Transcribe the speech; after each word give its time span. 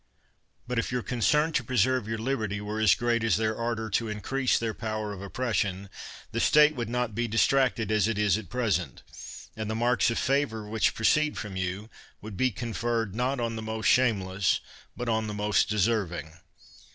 But 0.67 0.79
if 0.79 0.91
your 0.91 1.03
concern 1.03 1.51
to 1.51 1.63
preserve 1.63 2.07
your 2.07 2.17
liberty 2.17 2.59
were 2.59 2.79
as 2.79 2.95
great 2.95 3.23
as 3.23 3.37
their 3.37 3.55
ardor 3.55 3.87
to 3.91 4.07
increase 4.09 4.57
their 4.57 4.73
X)ower 4.73 5.13
of 5.13 5.21
oppression, 5.21 5.91
the 6.31 6.39
state 6.39 6.75
would 6.75 6.89
not 6.89 7.13
be 7.13 7.27
di 7.27 7.37
39 7.37 7.37
THE 7.37 7.37
WORLD'S 7.37 7.47
FAMOUS 7.51 7.53
ORATIONS 7.53 7.75
tracted 7.75 7.95
as 7.95 8.07
it 8.07 8.17
is 8.17 8.37
at 8.39 8.49
present; 8.49 9.03
and 9.55 9.69
the 9.69 9.75
marks 9.75 10.09
of 10.09 10.17
favor 10.17 10.67
which 10.67 10.95
proceed 10.95 11.37
from 11.37 11.55
you, 11.55 11.87
would 12.19 12.35
be 12.35 12.49
con 12.49 12.73
ferred, 12.73 13.13
not 13.13 13.39
on 13.39 13.55
the 13.55 13.61
most 13.61 13.85
shameless, 13.85 14.59
but 14.97 15.07
on 15.07 15.27
the 15.27 15.35
most 15.35 15.69
deserving. 15.69 16.33